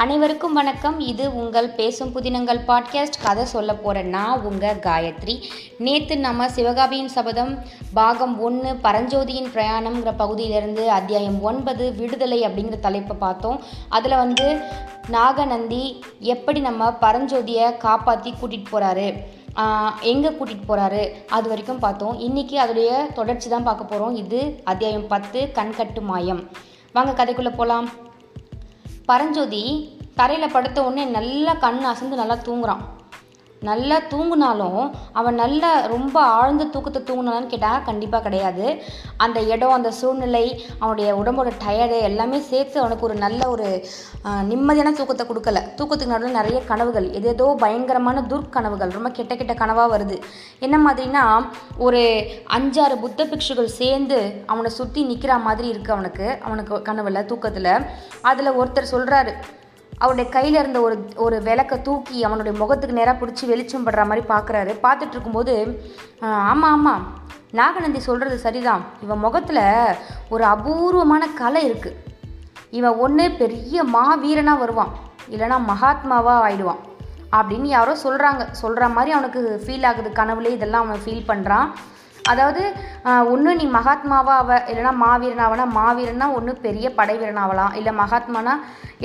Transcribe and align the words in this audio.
அனைவருக்கும் 0.00 0.54
வணக்கம். 0.58 0.98
இது 1.00 1.24
உங்கள் 1.40 1.66
பேசும் 1.78 2.12
புதினங்கள் 2.14 2.60
பாட்காஸ்ட். 2.68 3.18
கதை 3.24 3.44
சொல்ல 3.44 3.70
போகிற 3.74 4.02
நான் 4.14 4.44
உங்கள் 4.48 4.78
காயத்ரி. 4.86 5.34
நேற்று 5.86 6.14
நம்ம 6.18 6.46
சிவகாபியின் 6.54 7.10
சபதம் 7.14 7.50
பாகம் 7.98 8.34
ஒன்று 8.46 8.70
பரஞ்சோதியின் 8.86 9.50
பிரயாணம்ங்கிற 9.54 10.12
பகுதியிலிருந்து 10.22 10.84
அத்தியாயம் 10.90 11.36
ஒன்பது 11.48 11.86
விடுதலை 11.98 12.38
அப்படிங்கிற 12.46 12.78
தலைப்பை 12.86 13.16
பார்த்தோம். 13.24 13.58
அதில் 13.88 14.16
வந்து 14.22 14.46
நாகநந்தி 15.16 15.82
எப்படி 16.34 16.62
நம்ம 16.68 16.88
பரஞ்சோதியை 17.04 17.66
காப்பாற்றி 17.86 18.32
கூட்டிகிட்டு 18.32 18.72
போகிறாரு 18.74 19.08
எங்கே 20.12 20.32
கூட்டிகிட்டு 20.38 20.70
போகிறாரு 20.70 21.02
அது 21.38 21.48
வரைக்கும் 21.52 21.82
பார்த்தோம். 21.86 22.16
இன்றைக்கி 22.28 22.58
அதோடைய 22.62 22.92
தொடர்ச்சி 23.18 23.50
தான் 23.50 23.68
பார்க்க 23.68 23.92
போகிறோம் 23.92 24.16
இது 24.22 24.40
அத்தியாயம் 24.72 25.10
பத்து 25.12 25.42
கண்கட்டு 25.58 26.02
மாயம். 26.12 26.42
வாங்க 26.96 27.12
கதைக்குள்ளே 27.18 27.54
போகலாம் 27.60 27.90
பரஞ்சோதி 29.12 29.64
தரையில் 30.18 30.54
படுத்த 30.56 30.78
உடனே 30.88 31.04
நல்லா 31.18 31.52
கண் 31.64 31.86
அசந்து 31.92 32.16
நல்லா 32.22 32.38
தூங்குறான். 32.48 32.82
நல்லா 33.68 33.96
தூங்குனாலும் 34.12 34.82
அவன் 35.20 35.36
நல்ல 35.42 35.72
ரொம்ப 35.94 36.16
ஆழ்ந்த 36.38 36.64
தூக்கத்தை 36.74 37.00
தூங்குனான்னு 37.08 37.52
கேட்டால் 37.52 37.84
கண்டிப்பாக 37.88 38.24
கிடையாது. 38.26 38.66
அந்த 39.24 39.38
இடம் 39.54 39.76
அந்த 39.78 39.90
சூழ்நிலை 40.00 40.44
அவனுடைய 40.80 41.08
உடம்போட 41.20 41.52
டயர்டு 41.64 41.98
எல்லாமே 42.08 42.40
சேர்த்து 42.50 42.76
அவனுக்கு 42.82 43.08
ஒரு 43.08 43.16
நல்ல 43.24 43.40
ஒரு 43.54 43.68
நிம்மதியான 44.50 44.94
தூக்கத்தை 44.98 45.26
கொடுக்கல. 45.28 45.60
தூக்கத்துக்கு 45.78 46.14
நடுவில் 46.14 46.38
நிறைய 46.40 46.58
கனவுகள் 46.70 47.08
எதேதோ 47.20 47.46
பயங்கரமான 47.64 48.24
துர்க்கனவுகள் 48.32 48.96
ரொம்ப 48.96 49.10
கெட்ட 49.18 49.32
கெட்ட 49.36 49.54
கனவாக 49.62 49.88
வருது. 49.94 50.18
என்ன 50.66 50.76
மாதிரினா 50.86 51.24
ஒரு 51.86 52.02
அஞ்சாறு 52.58 52.96
புத்த 53.04 53.24
பிக்ஷுகள் 53.32 53.76
சேர்ந்து 53.80 54.20
அவனை 54.52 54.72
சுற்றி 54.80 55.02
நிற்கிற 55.10 55.38
மாதிரி 55.48 55.68
இருக்குது 55.72 55.96
அவனுக்கு 55.96 56.28
அவனுக்கு 56.46 56.74
கனவில் 56.90 57.28
தூக்கத்தில். 57.32 57.74
அதில் 58.30 58.56
ஒருத்தர் 58.60 58.92
சொல்கிறாரு 58.94 59.34
அவருடைய 60.02 60.26
கையில் 60.36 60.58
இருந்த 60.60 60.78
ஒரு 60.86 60.96
ஒரு 61.24 61.36
விளக்கை 61.48 61.76
தூக்கி 61.82 62.18
அவனுடைய 62.28 62.54
முகத்துக்கு 62.60 62.98
நேராக 62.98 63.20
பிடிச்சி 63.20 63.44
வெளிச்சம் 63.50 63.86
படுற 63.86 64.02
மாதிரி 64.10 64.22
பார்க்குறாரு 64.32 64.72
பார்த்துட்டு 64.86 65.14
இருக்கும்போது 65.16 65.54
ஆமாம் 66.50 66.70
ஆமாம் 66.76 67.04
நாகநந்தி 67.58 68.00
சொல்கிறது 68.08 68.36
சரிதான். 68.44 68.82
இவன் 69.02 69.24
முகத்தில் 69.24 69.64
ஒரு 70.34 70.44
அபூர்வமான 70.54 71.22
கலை 71.40 71.62
இருக்குது 71.70 71.98
இவன் 72.78 72.98
ஒன்று 73.04 73.24
பெரிய 73.40 73.82
மாவீரனாக 73.96 74.62
வருவான். 74.62 74.92
இல்லைன்னா 75.32 75.58
மகாத்மாவாக 75.72 76.44
ஆயிடுவான். 76.46 76.80
அப்படின்னு 77.38 77.68
யாரோ 77.76 77.92
சொல்கிறாங்க 78.04 78.42
சொல்கிற 78.62 78.88
மாதிரி 78.96 79.12
அவனுக்கு 79.16 79.40
ஃபீல் 79.64 79.86
ஆகுது. 79.90 80.10
கனவுலே 80.18 80.50
இதெல்லாம் 80.56 80.86
அவன் 80.86 81.04
ஃபீல் 81.04 81.28
பண்ணுறான் 81.30 81.68
அதாவது 82.30 82.62
ஒன்று 83.32 83.52
நீ 83.60 83.64
மகாத்மாவாக 83.76 84.58
இல்லைனா 84.70 84.92
மாவீரனாவனா 85.04 85.64
மாவீரன்னா 85.78 86.26
ஒன்று 86.38 86.52
பெரிய 86.66 86.86
படை 86.98 87.14
வீரனாகலாம் 87.20 87.74
இல்லை 87.78 87.92
மகாத்மானா 88.00 88.54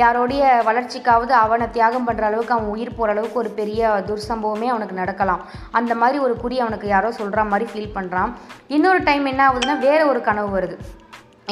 யாரோடைய 0.02 0.44
வளர்ச்சிக்காவது 0.68 1.34
அவனை 1.44 1.68
தியாகம் 1.76 2.06
பண்ணுற 2.08 2.26
அளவுக்கு 2.30 2.56
அவன் 2.56 2.72
உயிர் 2.74 2.96
போகிற 2.98 3.14
அளவுக்கு 3.16 3.42
ஒரு 3.44 3.52
பெரிய 3.60 3.90
துர்சம்பவமே 4.10 4.68
அவனுக்கு 4.74 5.02
நடக்கலாம். 5.02 5.42
அந்த 5.80 5.96
மாதிரி 5.96 6.20
ஒரு 6.26 6.36
குறி 6.44 6.58
அவனுக்கு 6.60 6.88
யாரோ 6.88 7.12
சொல்கிற 7.20 7.44
மாதிரி 7.52 7.68
ஃபீல் 7.72 7.96
பண்ணுறான் 7.98 8.34
இன்னொரு 8.78 9.02
டைம் 9.10 9.26
என்ன 9.34 9.44
ஆகுதுன்னா 9.50 9.78
வேறு 9.88 10.06
ஒரு 10.12 10.22
கனவு 10.30 10.52
வருது. 10.58 10.78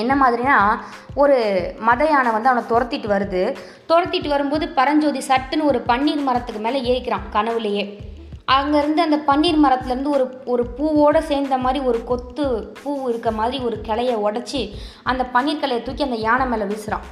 என்ன 0.02 0.14
மாதிரினா 0.22 0.58
ஒரு 1.24 1.38
மத 1.88 2.04
யானை 2.10 2.32
வந்து 2.32 2.52
அவனை 2.52 2.66
துரத்திட்டு 2.72 3.08
வருது. 3.16 3.44
துரத்திட்டு 3.90 4.28
வரும்போது 4.28 4.68
பரஞ்சோதி 4.80 5.22
சட்டுன்னு 5.30 5.70
ஒரு 5.72 5.82
பன்னீர் 5.92 6.28
மரத்துக்கு 6.30 6.62
மேலே 6.66 6.80
ஏறிக்கிறான் 6.92 7.30
கனவுலேயே. 7.36 7.86
அங்கேருந்து 8.48 9.02
அந்த 9.06 9.18
பன்னீர் 9.28 9.62
மரத்துலேருந்து 9.64 10.12
ஒரு 10.16 10.26
ஒரு 10.46 10.64
பூவோடு 10.78 11.20
சேர்ந்த 11.30 11.58
மாதிரி 11.58 11.80
ஒரு 11.86 12.04
கொத்து 12.04 12.46
பூ 12.84 12.92
இருக்க 13.10 13.32
மாதிரி 13.32 13.58
ஒரு 13.64 13.78
கிளையை 13.82 14.16
உடச்சி 14.16 14.62
அந்த 15.04 15.24
பன்னீர் 15.34 15.62
கிளையை 15.64 15.84
தூக்கி 15.84 16.04
அந்த 16.04 16.16
யானை 16.16 16.46
மேலே 16.48 16.66
வீசுகிறான் 16.72 17.06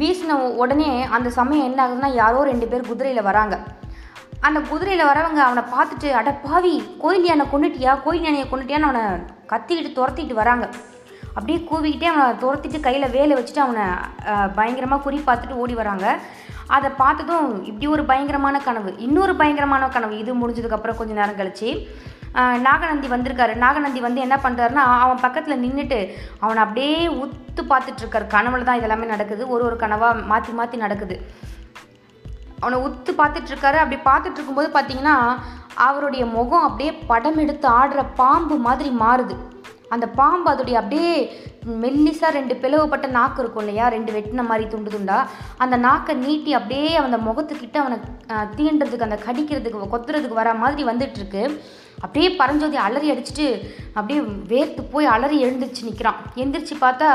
வீசின 0.00 0.38
உடனே 0.62 0.88
அந்த 1.16 1.30
சமயம் 1.30 1.68
என்ன 1.70 1.80
ஆகுதுன்னா 1.84 2.10
யாரோ 2.14 2.42
ரெண்டு 2.42 2.66
பேர் 2.66 2.88
குதிரையில் 2.88 3.28
வராங்க. 3.28 3.56
அந்த 4.40 4.60
குதிரையில் 4.70 5.08
வரவங்க 5.10 5.40
அவனை 5.44 5.62
பார்த்துட்டு 5.74 6.08
அட 6.20 6.30
பாவி 6.46 6.72
கோயில் 7.02 7.28
யானை 7.28 7.46
கொண்டுட்டியா? 7.52 7.92
கோயில் 8.06 8.26
யானையை 8.26 8.46
கொண்டுட்டியான்னு 8.48 8.88
அவனை 8.88 9.04
கத்திக்கிட்டு 9.52 9.92
துரத்திட்டு 9.98 10.34
வராங்க. 10.34 10.66
அப்படியே 11.36 11.58
கூவிக்கிட்டே 11.68 12.08
அவனை 12.12 12.26
துரத்திட்டு 12.42 12.78
கையில் 12.86 13.14
வேலை 13.16 13.32
வச்சுட்டு 13.36 13.62
அவனை 13.66 13.84
பயங்கரமாக 14.58 15.04
குறி 15.04 15.18
பார்த்துட்டு 15.28 15.60
ஓடி 15.62 15.74
வராங்க. 15.80 16.06
அதை 16.76 16.88
பார்த்ததும் 17.02 17.48
இப்படி 17.70 17.86
ஒரு 17.94 18.02
பயங்கரமான 18.10 18.56
கனவு. 18.66 18.90
இன்னொரு 19.06 19.32
பயங்கரமான 19.40 19.88
கனவு. 19.96 20.14
இது 20.22 20.40
முடிஞ்சதுக்கப்புறம் 20.42 20.98
கொஞ்சம் 21.00 21.20
நேரம் 21.20 21.40
கழிச்சு 21.40 21.70
நாகநந்தி 22.66 23.08
வந்திருக்காரு. 23.14 23.52
நாகநந்தி 23.64 24.00
வந்து 24.06 24.20
என்ன 24.26 24.36
பண்ணுறாருன்னா 24.44 24.84
அவன் 25.02 25.20
பக்கத்தில் 25.24 25.62
நின்றுட்டு 25.64 25.98
அவனை 26.44 26.60
அப்படியே 26.64 26.94
உத்து 27.24 27.62
பார்த்துட்ருக்காரு 27.72 28.26
கனவுல 28.36 28.66
தான் 28.68 28.80
இதெல்லாமே 28.80 29.06
நடக்குது. 29.14 29.42
ஒரு 29.54 29.62
ஒரு 29.68 29.76
கனவாக 29.82 30.24
மாற்றி 30.30 30.54
மாற்றி 30.60 30.78
நடக்குது. 30.84 31.16
அவனை 32.62 32.78
உத்து 32.86 33.12
பார்த்துட்ருக்காரு 33.20 33.78
அப்படி 33.82 33.98
பார்த்துட்டு 34.08 34.38
இருக்கும்போது 34.38 34.70
பார்த்தீங்கன்னா 34.76 35.16
அவருடைய 35.86 36.24
முகம் 36.36 36.66
அப்படியே 36.68 36.92
படம் 37.10 37.40
எடுத்து 37.44 37.68
ஆடுற 37.80 38.02
பாம்பு 38.20 38.56
மாதிரி 38.68 38.90
மாறுது. 39.02 39.36
அந்த 39.88 40.06
பாம்பு 40.08 40.50
அதோடைய 40.52 40.72
அப்படியே 40.72 41.12
மெல்லிசாக 41.82 42.30
ரெண்டு 42.36 42.54
பிளவுபட்ட 42.62 43.06
நாக்கு 43.06 43.42
இருக்கும் 43.42 43.62
இல்லையா? 43.62 43.88
ரெண்டு 43.88 44.12
வெட்டின 44.12 44.44
மாதிரி 44.46 44.68
துண்டு 44.70 44.90
துண்டா. 44.90 45.18
அந்த 45.58 45.76
நாக்கை 45.76 46.14
நீட்டி 46.14 46.52
அப்படியே 46.52 46.96
அந்த 46.96 47.16
முகத்துக்கிட்ட 47.16 47.76
அவனை 47.76 47.98
தீண்டுறதுக்கு 48.56 49.08
அந்த 49.08 49.18
கடிக்கிறதுக்கு 49.26 49.94
கொத்துறதுக்கு 49.94 50.40
வர 50.40 50.54
மாதிரி 50.54 50.84
வந்துட்டுருக்கு. 50.90 51.60
அப்படியே 52.00 52.30
பரஞ்சோதி 52.36 52.76
அலறி 52.76 53.10
அடிச்சுட்டு 53.12 53.46
அப்படியே 53.98 54.20
வேர்த்து 54.52 54.82
போய் 54.92 55.06
அலறி 55.06 55.36
எழுந்திருச்சு 55.44 55.82
நிற்கிறான் 55.82 56.18
எந்திரிச்சு 56.34 56.74
பார்த்தா 56.80 57.10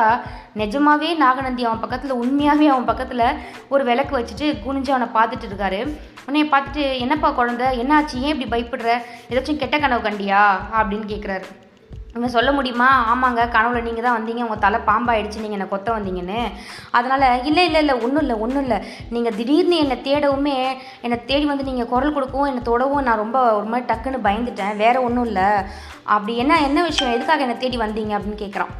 நிஜமாவே 0.55 1.09
நாகநந்தி 1.15 1.65
அவன் 1.65 1.79
பக்கத்தில் 1.79 2.11
உண்மையாகவே 2.11 2.67
அவன் 2.67 2.85
பக்கத்தில் 2.85 3.25
ஒரு 3.69 3.83
விளக்கு 3.83 4.19
வச்சுட்டு 4.19 4.47
குனிஞ்சு 4.65 4.91
அவனை 4.95 5.09
பார்த்துட்டு 5.17 5.49
இருக்காரு. 5.49 5.81
உன்னைய 6.27 6.45
பார்த்துட்டு 6.53 6.99
என்னப்பா 6.99 7.29
குழந்த? 7.39 7.65
என்னாச்சு? 7.81 8.15
ஏன் 8.15 8.41
இப்படி 8.41 8.49
பயப்படுற? 8.55 9.01
ஏதாச்சும் 9.29 9.57
கெட்ட 9.57 9.79
கனவு 9.79 10.09
கண்டியா? 10.09 10.43
அப்படின்னு 10.79 11.07
கேட்குறாரு 11.13 11.47
இவன் 12.17 12.33
சொல்ல 12.35 12.49
முடியுமா? 12.57 12.87
ஆமாங்க 13.11 13.41
கனவுல 13.55 13.81
நீங்கள் 13.87 14.05
தான் 14.05 14.15
வந்தீங்க 14.17 14.41
உங்கள் 14.45 14.61
தலை 14.63 14.79
பாம்பாயிடுச்சு 14.87 15.41
நீங்கள் 15.43 15.57
என்னை 15.57 15.67
கொத்த 15.73 15.89
வந்தீங்கன்னு. 15.95 16.39
அதனால் 16.97 17.25
இல்லை 17.49 17.63
இல்லை 17.69 17.81
இல்லை 17.83 17.95
ஒன்றும் 18.05 18.23
இல்லை 18.23 18.37
ஒன்றும் 18.45 18.63
இல்லை. 18.65 18.79
நீங்கள் 19.15 19.35
திடீர்னு 19.39 19.77
என்னை 19.83 19.97
தேடவுமே 20.07 20.55
என்னை 21.05 21.17
தேடி 21.31 21.45
வந்து 21.51 21.67
நீங்கள் 21.69 21.89
குரல் 21.93 22.15
கொடுக்கவும் 22.17 22.49
என்னை 22.51 22.63
தொடவும் 22.71 23.05
நான் 23.07 23.21
ரொம்ப 23.23 23.39
ஒரு 23.59 23.69
மாதிரி 23.73 23.87
டக்குன்னு 23.91 24.25
பயந்துட்டேன். 24.27 24.73
வேறு 24.83 25.05
ஒன்றும் 25.07 25.27
இல்லை. 25.31 25.49
அப்படி 26.15 26.35
என்ன 26.45 26.59
என்ன 26.69 26.79
விஷயம்? 26.89 27.13
எதுக்காக 27.17 27.45
என்னை 27.47 27.57
தேடி 27.65 27.79
வந்தீங்க? 27.85 28.15
அப்படின்னு 28.17 28.43
கேட்குறான் 28.43 28.73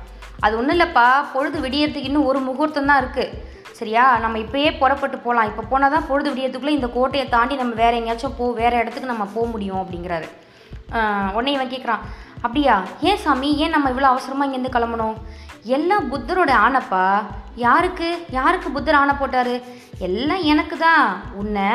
அது 0.46 0.54
ஒன்றும் 0.62 0.76
இல்லைப்பா. 0.78 1.08
பொழுது 1.36 1.58
விடியறதுக்கு 1.68 2.10
இன்னும் 2.12 2.28
ஒரு 2.32 2.42
முகூர்த்தம் 2.50 2.92
தான் 2.92 3.02
இருக்குது 3.04 3.48
சரியா? 3.80 4.04
நம்ம 4.24 4.38
இப்போயே 4.46 4.70
புறப்பட்டு 4.82 5.18
போகலாம் 5.26 5.50
இப்போ 5.50 5.64
போனால் 5.72 5.94
தான் 5.96 6.08
பொழுது 6.08 6.30
விடியறதுக்குள்ளே 6.32 6.78
இந்த 6.78 6.88
கோட்டையை 6.96 7.26
தாண்டி 7.36 7.56
நம்ம 7.62 7.76
வேறு 7.84 7.98
எங்கேயாச்சும் 8.00 8.38
போ 8.40 8.46
வேறு 8.62 8.80
இடத்துக்கு 8.82 9.12
நம்ம 9.14 9.28
போக 9.36 9.46
முடியும் 9.54 9.82
அப்படிங்கிறாரு. 9.84 10.28
உடனே 11.38 11.52
இவன் 11.56 11.72
கேட்குறான் 11.74 12.04
அப்படியா? 12.42 12.76
ஏன் 13.10 13.22
சாமி? 13.24 13.50
ஏன் 13.58 13.70
நம்ம 13.70 13.90
இவ்வளோ 13.90 14.10
அவசரமாக 14.12 14.48
இங்கேருந்து 14.48 14.76
கிளம்பணும்? 14.76 15.18
எல்லாம் 15.64 16.06
புத்தரோட 16.12 16.52
ஆணைப்பா? 16.66 17.06
யாருக்கு? 17.56 18.10
யாருக்கு 18.32 18.70
புத்தர் 18.70 18.98
ஆணை 19.00 19.14
போட்டார்? 19.16 19.54
எல்லாம் 20.08 20.44
எனக்கு 20.52 20.78
தான் 20.78 21.04
உன்னை 21.34 21.72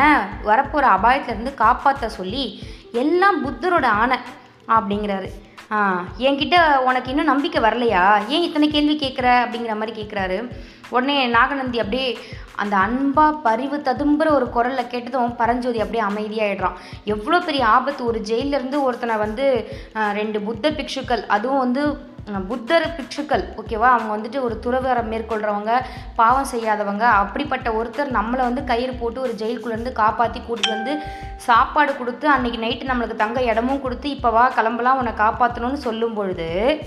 வரப்போகிற 0.48 0.86
அபாயத்திலேருந்து 0.96 1.52
காப்பாற்ற 1.54 2.08
சொல்லி 2.08 2.44
எல்லாம் 3.02 3.38
புத்தரோட 3.46 3.84
ஆணை 3.84 4.18
அப்படிங்கிறாரு. 4.68 5.28
ஆ 5.72 5.78
என்கிட்ட 6.18 6.56
உனக்கு 6.88 7.10
இன்னும் 7.10 7.30
நம்பிக்கை 7.32 7.60
வரலையா? 7.62 8.04
ஏன் 8.28 8.42
இத்தனை 8.42 8.68
கேள்வி 8.70 8.96
கேட்குற? 8.96 9.28
அப்படிங்கிற 9.44 9.76
மாதிரி 9.80 9.94
கேட்குறாரு. 10.00 10.38
உடனே 10.94 11.16
நாகநந்தி 11.30 11.78
அப்படியே 11.78 12.08
அந்த 12.56 12.74
அன்பா 12.78 13.26
பரிவு 13.42 13.76
ததும்புற 13.80 14.28
ஒரு 14.30 14.46
குரலில் 14.48 14.90
கேட்டதும் 14.90 15.36
பரஞ்சோதி 15.36 15.78
அப்படியே 15.80 16.04
அமைதியாகிடுறான் 16.04 16.76
எவ்வளோ 17.06 17.40
பெரிய 17.40 17.62
ஆபத்து 17.68 18.02
ஒரு 18.04 18.20
ஜெயில்ல 18.24 18.58
இருந்து 18.58 18.78
ஒருத்தனை 18.82 19.16
வந்து 19.18 19.46
ரெண்டு 20.12 20.40
புத்த 20.40 20.70
பிக்ஷுக்கள் 20.70 21.24
அதுவும் 21.28 21.64
வந்து 21.64 21.84
புத்தர் 22.32 22.94
பிட்சுக்கள் 22.96 23.44
ஓகேவா? 23.56 23.80
அவங்க 23.80 24.16
வந்துட்டு 24.16 24.42
ஒரு 24.42 24.60
துறவரம் 24.66 25.10
மேற்கொள்கிறவங்க 25.10 25.80
பாவம் 26.16 26.46
செய்யாதவங்க. 26.54 27.00
அப்படிப்பட்ட 27.00 27.70
ஒருத்தர் 27.70 28.14
நம்மளை 28.14 28.36
வந்து 28.36 28.64
கயிறு 28.64 28.92
போட்டு 28.92 29.20
ஒரு 29.20 29.34
ஜெயிலுக்குள்ளேருந்து 29.38 29.92
காப்பாற்றி 29.92 30.40
கூட்டிட்டு 30.40 30.68
வந்து 30.68 30.98
சாப்பாடு 31.36 31.96
கொடுத்து 31.96 32.28
அன்னைக்கு 32.28 32.60
நைட்டு 32.60 32.90
நம்மளுக்கு 32.90 33.16
தங்க 33.16 33.42
இடமும் 33.42 33.80
கொடுத்து 33.80 34.10
இப்போ 34.10 34.30
வா 34.30 34.48
கிளம்பலாம் 34.48 34.96
உன்னை 34.96 35.12
காப்பாற்றணும்னு 35.12 35.72
சொல்லும் 35.72 36.14
பொழுது 36.14 36.78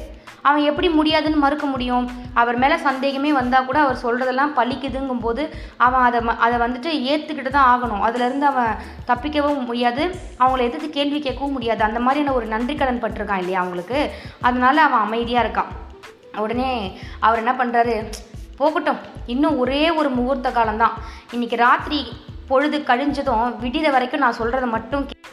அவன் 0.42 0.63
எப்படி 0.63 0.89
முடியாதுன்னு 0.89 1.38
மறுக்க 1.38 1.66
முடியும்? 1.66 2.12
அவர் 2.34 2.57
மேலே 2.57 2.78
சந்தேகமே 2.78 3.34
வந்தால் 3.34 3.66
கூட 3.66 3.80
அவர் 3.80 3.98
சொல்கிறதெல்லாம் 4.04 4.51
பழிக்குதுங்கும் 4.56 5.19
போது 5.19 5.54
அவன் 5.78 6.01
அதை 6.01 6.19
ம- 6.19 6.38
அதை 6.38 6.57
வந்துட்டு 6.60 7.07
ஏற்றுக்கிட்டு 7.13 7.50
தான் 7.50 7.69
ஆகணும். 7.69 8.04
அதுலேருந்து 8.06 8.42
அவன் 8.42 8.75
தப்பிக்கவும் 9.07 9.66
முடியாது 9.66 10.16
அவங்கள 10.39 10.60
எதிர்த்து 10.60 10.89
கேள்வி 10.89 11.19
கேட்கவும் 11.19 11.51
முடியாது. 11.51 11.84
அந்த 11.84 12.00
மாதிரியான 12.00 12.36
ஒரு 12.36 12.45
நன்றி 12.45 12.75
கடன் 12.75 13.04
பட்டிருக்கான் 13.04 13.38
இல்லையா 13.38 13.60
அவங்களுக்கு? 13.60 14.12
அதனால 14.42 14.81
அவன் 14.81 15.19
அமைதியாக 15.27 15.47
இருக்கான். 15.47 16.39
உடனே 16.39 17.00
அவர் 17.19 17.44
என்ன 17.44 17.53
பண்ணுறாரு 17.53 18.12
போகட்டும் 18.57 18.97
இன்னும் 19.25 19.57
ஒரே 19.57 19.89
ஒரு 19.89 20.09
முகூர்த்த 20.09 20.51
காலம்தான். 20.51 20.91
இன்னைக்கு 21.31 21.56
ராத்திரி 21.56 22.07
பொழுது 22.47 22.77
கழிஞ்சதும் 22.77 23.53
விடிகிற 23.62 23.91
வரைக்கும் 23.91 24.19
நான் 24.19 24.38
சொல்கிறத 24.38 24.68
மட்டும் 24.68 25.07
கே- 25.07 25.26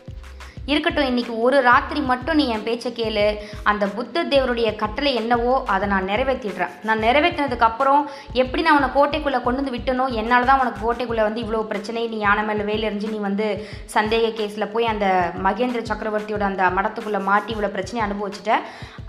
இருக்கட்டும் 0.72 1.08
இன்றைக்கி 1.10 1.32
ஒரு 1.46 1.56
ராத்திரி 1.68 2.00
மட்டும் 2.10 2.38
நீ 2.40 2.44
என் 2.54 2.64
பேச்சை 2.66 2.90
கேளு. 2.98 3.24
அந்த 3.70 3.84
புத்த 3.96 4.24
தேவருடைய 4.32 4.68
கட்டளை 4.82 5.10
என்னவோ 5.20 5.54
அதை 5.74 5.86
நான் 5.92 6.08
நிறைவேற்றிடுறேன். 6.12 6.74
நான் 6.88 7.04
நிறைவேற்றினதுக்கப்புறம் 7.06 8.02
எப்படி 8.42 8.64
நான் 8.66 8.78
உன்னை 8.78 8.90
கோட்டைக்குள்ளே 8.96 9.40
கொண்டு 9.46 9.60
வந்து 9.62 9.76
விட்டனோ 9.76 10.06
என்னால் 10.20 10.48
தான் 10.50 10.62
உனக்கு 10.64 10.82
கோட்டைக்குள்ளே 10.86 11.26
வந்து 11.28 11.42
இவ்வளோ 11.44 11.62
பிரச்சனை 11.72 12.06
நீ 12.14 12.18
யானை 12.26 12.44
மேலே 12.50 12.68
வேலையறிஞ்சு 12.72 13.12
நீ 13.14 13.20
வந்து 13.28 13.48
சந்தேக 13.96 14.32
கேஸில் 14.40 14.72
போய் 14.74 14.92
அந்த 14.92 15.06
மகேந்திர 15.48 15.82
சக்கரவர்த்தியோட 15.90 16.46
அந்த 16.50 16.70
மடத்துக்குள்ளே 16.78 17.22
மாட்டி 17.30 17.52
இவ்வளோ 17.56 17.72
பிரச்சனையை 17.76 18.06
அனுபவிச்சிட்ட. 18.08 18.60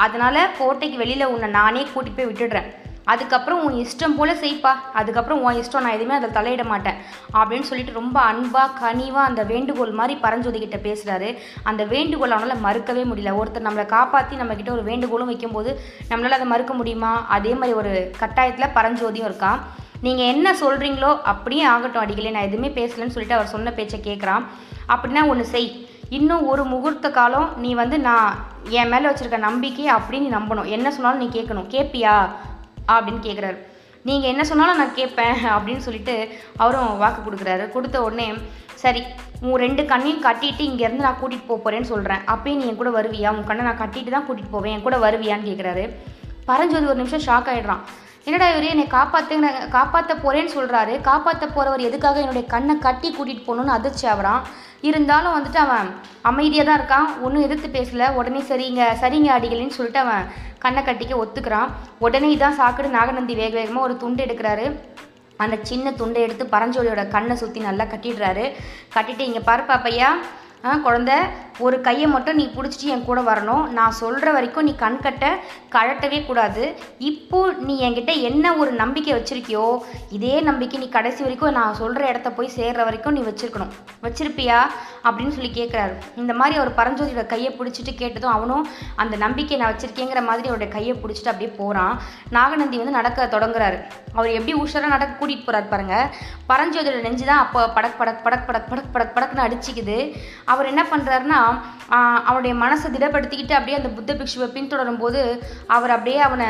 அதனால் 0.06 0.42
கோட்டைக்கு 0.62 1.00
வெளியில் 1.04 1.32
உன்னை 1.36 1.50
நானே 1.60 1.84
கூட்டிகிட்டு 1.94 2.20
போய் 2.20 2.32
விட்டுடுறேன். 2.32 2.70
அதுக்கப்புறம் 3.14 3.64
உன் 3.66 3.78
இஷ்டம் 3.84 4.16
போல் 4.18 4.34
செய்ப்பா. 4.44 4.72
அதுக்கப்புறம் 5.00 5.42
உன் 5.46 5.60
இஷ்டம் 5.62 5.86
நான் 5.86 5.98
எதுவுமே 5.98 6.16
அதில் 6.18 6.36
தலையிட 6.38 6.64
மாட்டேன். 6.72 6.98
அப்படின்னு 7.40 7.68
சொல்லிட்டு 7.70 8.00
ரொம்ப 8.00 8.18
அன்பாக 8.32 8.76
கனிவாக 8.82 9.30
அந்த 9.30 9.44
வேண்டுகோள் 9.52 9.94
மாதிரி 10.00 10.16
பரஞ்சோதிக்கிட்ட 10.26 10.80
பேசுகிறாரு 10.88 11.30
அந்த 11.72 11.84
வேண்டுகோள் 11.94 12.36
அவனால் 12.38 12.64
மறுக்கவே 12.68 13.06
முடியல. 13.12 13.34
ஒருத்தர் 13.42 13.68
நம்மளை 13.68 13.86
காப்பாற்றி 13.96 14.36
நம்மக்கிட்ட 14.42 14.74
ஒரு 14.78 14.86
வேண்டுகோளும் 14.92 15.32
வைக்கும்போது 15.32 15.72
நம்மளால் 16.10 16.38
அதை 16.40 16.48
மறுக்க 16.54 16.74
முடியுமா? 16.74 17.14
அதே 17.38 17.54
மாதிரி 17.62 17.78
ஒரு 17.82 17.94
கட்டாயத்தில் 18.22 18.76
பரஞ்சோதியும் 18.78 19.30
இருக்கான். 19.32 19.60
நீங்கள் 20.06 20.32
என்ன 20.34 20.48
சொல்கிறீங்களோ 20.62 21.12
அப்படியே 21.34 21.64
ஆகட்டும் 21.74 22.02
அடிக்கலே 22.02 22.34
நான் 22.36 22.48
எதுவுமே 22.50 22.70
பேசலன்னு 22.80 23.16
சொல்லிட்டு 23.16 23.38
அவர் 23.38 23.54
சொன்ன 23.54 23.72
பேச்சை 23.72 24.00
கேட்குறான் 24.00 24.44
அப்படின்னா 24.94 25.22
ஒன்று 25.28 25.46
செய். 25.54 25.70
இன்னும் 26.18 26.44
ஒரு 26.52 26.64
முகூர்த்த 26.72 27.08
காலம் 27.12 27.48
நீ 27.64 27.70
வந்து 27.80 27.98
நான் 28.00 28.36
என் 28.80 28.92
மேலே 28.92 29.08
வச்சுருக்க 29.08 29.38
நம்பிக்கை 29.46 29.86
அப்படின்னு 29.94 30.26
நீ 30.26 30.32
நம்பணும். 30.36 30.68
என்ன 30.76 30.88
சொன்னாலும் 30.96 31.24
நீ 31.24 31.28
கேட்கணும். 31.38 31.70
கேட்பியா 31.76 32.14
அப்படின்னு 32.94 33.22
கேட்குறாரு 33.28 33.58
நீங்கள் 34.10 34.32
என்ன 34.32 34.44
சொன்னாலும் 34.50 34.80
நான் 34.82 34.98
கேட்பேன் 35.00 35.38
அப்படின்னு 35.54 35.84
சொல்லிட்டு 35.86 36.16
அவரும் 36.64 36.98
வாக்கு 37.04 37.22
கொடுக்குறாரு. 37.22 37.64
கொடுத்த 37.76 38.04
உடனே 38.08 38.28
சரி 38.84 39.02
உன் 39.48 39.62
ரெண்டு 39.64 39.84
கண்ணையும் 39.92 40.26
கட்டிட்டு 40.26 40.64
இங்கேருந்து 40.70 41.06
நான் 41.08 41.20
கூட்டிகிட்டு 41.22 41.50
போக 41.52 41.60
போகிறேன்னு 41.64 41.92
சொல்கிறேன் 41.94 42.22
அப்பயும் 42.34 42.60
நீ 42.62 42.66
என் 42.72 42.80
கூட 42.82 42.90
வருவியா? 43.00 43.30
உன் 43.36 43.48
கண்ணை 43.50 43.64
நான் 43.68 43.82
கட்டிட்டு 43.84 44.14
தான் 44.16 44.28
கூட்டிகிட்டு 44.28 44.56
போவேன். 44.56 44.74
என் 44.76 44.86
கூட 44.88 44.98
வருவியான்னு 45.06 45.50
கேட்குறாரு 45.50 45.86
பரஞ்சோதி 46.50 46.86
ஒரு 46.92 47.00
நிமிஷம் 47.02 47.26
ஷாக் 47.28 47.50
ஆகிடுறான் 47.52 47.84
என்னடா 48.28 48.46
இவர்? 48.52 48.66
என்னை 48.74 48.86
காப்பாற்றுங்க 48.94 49.50
காப்பாற்ற 49.76 50.14
போகிறேன்னு 50.22 50.54
சொல்கிறாரு 50.56 50.94
காப்பாற்ற 51.08 51.46
போகிறவர் 51.56 51.84
எதுக்காக 51.88 52.22
என்னுடைய 52.24 52.46
கண்ணை 52.54 52.76
கட்டி 52.86 53.10
கூட்டிகிட்டு 53.10 53.46
போகணுன்னு 53.48 53.76
அதிர்ச்சி 53.76 54.06
ஆகிறான். 54.12 54.42
இருந்தாலும் 54.90 55.36
வந்துட்டு 55.36 55.60
அவன் 55.66 55.88
அமைதியாக 56.30 56.66
தான் 56.68 56.80
இருக்கான். 56.80 57.08
ஒன்றும் 57.26 57.46
எதிர்த்து 57.48 57.70
பேசலை. 57.78 58.08
உடனே 58.20 58.42
சரிங்க 58.50 58.88
சரிங்க 59.02 59.30
அடிகளேன்னு 59.36 59.78
சொல்லிட்டு 59.78 60.02
அவன் 60.06 60.26
கண்ணை 60.64 60.82
கட்டிக்க 60.88 61.16
ஒத்துக்கிறான். 61.24 61.72
உடனே 62.06 62.30
இதான் 62.36 62.60
சாக்கடு 62.62 62.90
நாகநந்தி 62.98 63.36
வேக 63.42 63.54
வேகமாக 63.60 63.88
ஒரு 63.88 63.98
துண்டு 64.04 64.26
எடுக்கிறாரு. 64.26 64.66
அந்த 65.44 65.56
சின்ன 65.70 65.94
துண்டை 66.02 66.20
எடுத்து 66.26 66.46
பரஞ்சோலியோட 66.56 67.04
கண்ணை 67.16 67.36
சுற்றி 67.44 67.62
நல்லா 67.70 67.88
கட்டிடுறாரு. 67.94 68.46
கட்டிட்டு 68.96 69.24
இங்கே 69.30 69.44
பாரு 69.50 69.66
பாப்பையா. 69.72 70.10
குழந்த 70.86 71.14
ஒரு 71.60 71.82
கையை 71.82 72.08
மட்டும் 72.08 72.36
நீ 72.36 72.52
பிடிச்சிட்டு 72.56 72.92
என் 72.94 73.06
கூட 73.06 73.22
வரணும். 73.22 73.68
நான் 73.68 73.92
சொல்கிற 73.92 74.32
வரைக்கும் 74.32 74.64
நீ 74.64 74.76
கண்கட்ட 74.80 75.26
கழட்டவே 75.72 76.26
கூடாது. 76.26 76.76
இப்போ 76.98 77.52
நீ 77.52 77.90
என்கிட்ட 77.90 78.22
என்ன 78.22 78.56
ஒரு 78.56 78.72
நம்பிக்கை 78.72 79.14
வச்சுருக்கியோ 79.14 79.78
இதே 80.10 80.42
நம்பிக்கை 80.42 80.80
நீ 80.80 80.90
கடைசி 80.90 81.22
வரைக்கும் 81.22 81.52
நான் 81.52 81.74
சொல்கிற 81.74 82.08
இடத்த 82.08 82.32
போய் 82.32 82.52
சேர்கிற 82.56 82.84
வரைக்கும் 82.84 83.14
நீ 83.14 83.22
வச்சுருக்கணும். 83.22 83.72
வச்சிருப்பியா? 84.04 84.60
அப்படின்னு 85.04 85.36
சொல்லி 85.38 85.52
கேட்குறாரு 85.56 85.94
இந்த 86.16 86.34
மாதிரி 86.34 86.60
அவர் 86.60 86.72
பரஞ்சோதியோட 86.78 87.26
கையை 87.26 87.56
பிடிச்சிட்டு 87.60 87.96
கேட்டதும் 87.96 88.32
அவனும் 88.32 88.68
அந்த 88.96 89.16
நம்பிக்கை 89.16 89.58
நான் 89.58 89.74
வச்சுருக்கேங்கிற 89.74 90.24
மாதிரி 90.24 90.48
அவருடைய 90.48 90.74
கையை 90.74 90.96
பிடிச்சிட்டு 90.96 91.32
அப்படியே 91.34 91.50
போகிறான் 91.58 92.02
நாகநந்தி 92.30 92.78
வந்து 92.78 92.92
நடக்க 92.92 93.26
தொடங்குறாரு. 93.26 93.80
அவர் 94.14 94.30
எப்படி 94.30 94.54
உஷாராக 94.62 94.94
நடக்க 94.96 95.12
கூட்டிகிட்டு 95.20 95.46
போகிறார் 95.46 95.68
பாருங்கள் 95.68 96.08
பரஞ்சோதியோட 96.50 97.02
நெஞ்சு 97.02 97.26
தான் 97.26 97.44
அப்போ 97.46 97.70
படக் 97.70 97.98
படக் 98.00 98.24
படக் 98.26 98.46
படக் 98.48 98.70
படக் 98.70 98.92
படக் 98.94 99.14
படக்குன்னு 99.16 99.46
அடிச்சிக்குது. 99.48 100.16
அவர் 100.46 100.66
என்ன 100.66 100.86
பண்ணுறாருன்னா 100.92 101.40
அவனுடைய 102.28 102.54
மனசை 102.62 102.88
திடப்படுத்திக்கிட்டு 102.94 103.58
அப்படியே 103.58 103.78
அந்த 103.80 103.90
புத்த 103.98 104.14
பிக்ஷுவை 104.20 104.48
பின்தொடரும் 104.56 105.02
போது 105.04 105.22
அவர் 105.76 105.94
அப்படியே 105.96 106.20
அவனை 106.28 106.50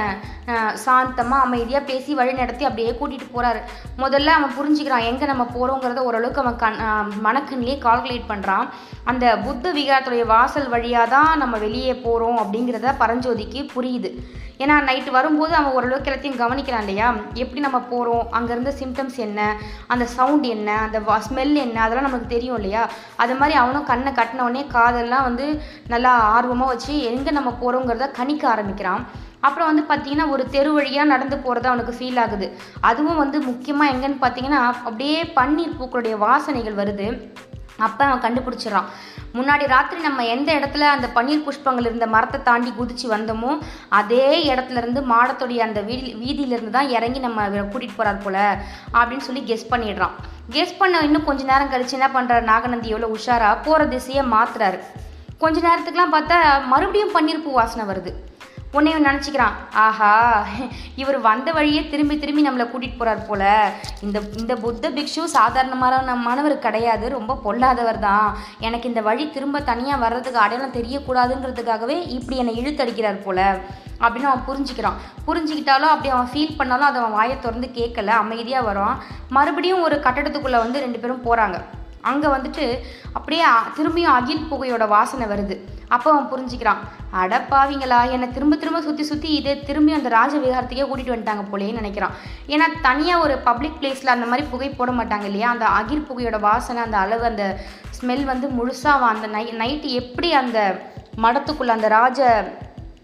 சாந்தமாக 0.85 1.45
அமைதியாக 1.47 1.89
பேசி 1.89 2.13
வழி 2.19 2.33
நடத்தி 2.41 2.69
அப்படியே 2.69 2.91
கூட்டிகிட்டு 2.99 3.27
போகிறாரு 3.35 3.61
முதல்ல 4.03 4.35
அவன் 4.37 4.55
புரிஞ்சுக்கிறான் 4.59 5.07
எங்கே 5.11 5.31
நம்ம 5.31 5.45
போகிறோங்கிறத 5.55 6.05
ஓரளவுக்கு 6.09 6.43
அவன் 6.43 6.61
கண் 6.63 6.79
மனக்கண்ணிலே 7.27 7.77
கால்குலேட் 7.87 8.31
பண்ணுறான் 8.31 8.65
அந்த 9.11 9.25
புத்த 9.45 9.73
விகாரத்துடைய 9.79 10.25
வாசல் 10.35 10.71
வழியாக 10.75 11.13
தான் 11.15 11.41
நம்ம 11.43 11.57
வெளியே 11.67 11.93
போகிறோம் 12.07 12.41
அப்படிங்கிறத 12.43 12.95
பரஞ்சோதிக்கு 13.03 13.61
புரியுது. 13.75 14.11
ஏன்னா 14.63 14.75
நைட்டு 14.87 15.11
வரும்போது 15.15 15.53
அவன் 15.59 15.73
ஓரளவுக்கு 15.77 16.09
எல்லாத்தையும் 16.09 16.41
கவனிக்கிறான் 16.41 16.83
இல்லையா? 16.83 17.07
எப்படி 17.41 17.61
நம்ம 17.65 17.79
போகிறோம் 17.89 18.27
அங்கேருந்து 18.37 18.71
சிம்டம்ஸ் 18.81 19.17
என்ன? 19.25 19.39
அந்த 19.93 20.05
சவுண்ட் 20.17 20.45
என்ன? 20.55 20.69
அந்த 20.85 20.99
ஸ்மெல் 21.25 21.53
என்ன? 21.63 21.77
அதெல்லாம் 21.85 22.07
நமக்கு 22.07 22.27
தெரியும் 22.35 22.57
இல்லையா? 22.59 22.83
அது 23.23 23.33
மாதிரி 23.39 23.55
அவனும் 23.63 23.89
கண்ணை 23.89 24.11
கட்டினவொடனே 24.19 24.63
கா 24.75 24.84
காதெல்லாம் 24.85 25.27
வந்து 25.29 25.45
நல்லா 25.93 26.13
ஆர்வமாக 26.37 26.71
வச்சு 26.73 26.95
எங்கே 27.11 27.33
நம்ம 27.39 27.53
போகிறோங்கிறத 27.61 28.09
கணிக்க 28.19 28.43
ஆரம்பிக்கிறான். 28.55 29.03
அப்புறம் 29.47 29.69
வந்து 29.69 29.83
பார்த்தீங்கன்னா 29.89 30.27
ஒரு 30.35 30.43
தெரு 30.53 30.69
வழியாக 30.75 31.11
நடந்து 31.13 31.35
போகிறது 31.41 31.67
அவனுக்கு 31.71 31.93
ஃபீல் 31.97 32.21
ஆகுது. 32.21 32.47
அதுவும் 32.89 33.19
வந்து 33.23 33.37
முக்கியமாக 33.49 33.91
எங்கன்னு 33.93 34.23
பார்த்தீங்கன்னா 34.23 34.61
அப்படியே 34.69 35.19
பன்னீர் 35.37 35.75
பூக்களுடைய 35.79 36.15
வாசனைகள் 36.23 36.79
வருது. 36.79 37.07
அப்போ 37.85 38.01
அவன் 38.07 38.23
கண்டுபிடிச்சிடறான். 38.23 38.89
முன்னாடி 39.37 39.63
ராத்திரி 39.73 39.99
நம்ம 40.07 40.25
எந்த 40.35 40.49
இடத்துல 40.59 40.83
அந்த 40.95 41.07
பன்னீர் 41.15 41.45
புஷ்பங்கள் 41.47 41.87
இருந்த 41.89 42.07
மரத்தை 42.13 42.39
தாண்டி 42.49 42.71
குதிச்சு 42.77 43.07
வந்தோமோ 43.13 43.51
அதே 43.99 44.27
இடத்துல 44.51 44.81
இருந்து 44.81 45.01
மாடத்துடைய 45.11 45.61
அந்த 45.67 45.81
வீதி 45.89 46.11
வீதியிலிருந்து 46.21 46.75
தான் 46.77 46.93
இறங்கி 46.97 47.21
நம்ம 47.25 47.47
கூட்டிகிட்டு 47.71 47.97
போகிறார் 47.97 48.23
போல் 48.25 48.39
அப்படின்னு 48.99 49.27
சொல்லி 49.27 49.43
கெஸ் 49.49 49.71
பண்ணிடுறான். 49.73 50.15
கெஸ் 50.53 50.77
பண்ண 50.77 50.99
இன்னும் 50.99 51.27
கொஞ்ச 51.27 51.43
நேரம் 51.43 51.71
கழிச்சு 51.71 51.95
என்ன 51.97 52.07
பண்ணுறாரு 52.15 52.43
நாகநந்தி 52.51 52.87
எவ்வளோ 52.93 53.07
உஷாரா 53.15 53.49
போகிற 53.65 53.85
திசையை 53.93 54.23
மாத்துறாரு. 54.33 54.79
கொஞ்ச 55.37 55.59
நேரத்துக்குலாம் 55.67 56.13
பார்த்தா 56.15 56.37
மறுபடியும் 56.73 57.13
பன்னீர் 57.15 57.43
பூ 57.45 57.51
வாசனை 57.51 57.85
வருது. 57.91 58.11
உன்னை 58.77 58.91
நினச்சிக்கிறான். 59.07 59.55
ஆஹா 59.85 60.11
இவர் 61.01 61.17
வந்த 61.27 61.49
வழியே 61.57 61.81
திரும்பி 61.91 62.15
திரும்பி 62.21 62.45
நம்மளை 62.47 62.65
கூட்டிகிட்டு 62.71 62.99
போகிறார் 62.99 63.27
போல. 63.29 63.43
இந்த 64.05 64.17
இந்த 64.39 64.53
புத்த 64.63 64.89
பிக்ஷு 64.97 65.23
சாதாரணமான 65.35 66.15
மாணவர் 66.27 66.55
கிடையாது 66.65 67.05
ரொம்ப 67.15 67.37
பொல்லாதவர் 67.45 67.99
தான். 68.07 68.27
எனக்கு 68.67 68.89
இந்த 68.91 69.03
வழி 69.09 69.25
திரும்ப 69.35 69.61
தனியாக 69.71 70.03
வர்றதுக்கு 70.03 70.43
அடையாளம் 70.45 70.75
தெரியக்கூடாதுங்கிறதுக்காகவே 70.77 71.97
இப்படி 72.17 72.39
என்னை 72.43 72.55
இழுத்தடிக்கிறார் 72.61 73.25
போல. 73.27 73.39
அப்படின்னு 74.03 74.29
அவன் 74.31 74.47
புரிஞ்சுக்கிறான். 74.49 74.99
புரிஞ்சுக்கிட்டாலும் 75.27 75.93
அப்படி 75.93 76.09
அவன் 76.15 76.31
ஃபீல் 76.33 76.57
பண்ணாலும் 76.59 76.89
அதை 76.89 76.99
அவன் 77.01 77.17
வாயை 77.19 77.37
திறந்து 77.45 77.69
கேட்கல. 77.79 78.11
அமைதியாக 78.23 78.67
வரான் 78.69 78.99
மறுபடியும் 79.37 79.85
ஒரு 79.87 79.97
கட்டடத்துக்குள்ளே 80.05 80.59
வந்து 80.65 80.83
ரெண்டு 80.85 81.01
பேரும் 81.03 81.25
போகிறாங்க 81.27 81.59
அங்கே 82.11 82.27
வந்துட்டு 82.35 82.65
அப்படியே 83.17 83.45
திரும்பியும் 83.77 84.15
அகில் 84.17 84.47
புகையோட 84.51 84.85
வாசனை 84.95 85.25
வருது. 85.31 85.55
அப்போ 85.95 86.07
அவன் 86.13 86.29
புரிஞ்சுக்கிறான் 86.31 86.81
அடப்பாவிங்களா 87.21 87.99
என்னை 88.13 88.27
திரும்ப 88.35 88.55
திரும்ப 88.61 88.79
சுற்றி 88.87 89.03
சுற்றி 89.09 89.29
இதே 89.39 89.53
திரும்பி 89.67 89.91
அந்த 89.97 90.09
ராஜ 90.15 90.33
விகாரத்துக்கே 90.43 90.87
கூட்டிகிட்டு 90.89 91.15
வந்துட்டாங்க 91.15 91.43
போலேன்னு 91.51 91.81
நினைக்கிறான். 91.81 92.15
ஏன்னா 92.53 92.67
தனியாக 92.87 93.23
ஒரு 93.25 93.35
பப்ளிக் 93.47 93.79
பிளேஸில் 93.81 94.15
அந்த 94.15 94.27
மாதிரி 94.31 94.45
புகை 94.53 94.69
போட 94.71 94.91
மாட்டாங்க 94.99 95.27
இல்லையா? 95.29 95.49
அந்த 95.55 95.67
அகில் 95.79 96.07
புகையோட 96.09 96.39
வாசனை 96.49 96.81
அந்த 96.87 96.99
அளவு 97.03 97.25
அந்த 97.31 97.45
ஸ்மெல் 97.99 98.25
வந்து 98.31 98.49
முழுசாக 98.57 98.97
அவன் 98.97 99.13
அந்த 99.15 99.29
நை 99.37 99.45
நைட்டு 99.63 99.89
எப்படி 100.01 100.31
அந்த 100.41 100.59
மடத்துக்குள்ளே 101.25 101.75
அந்த 101.77 101.89
ராஜ 101.97 102.19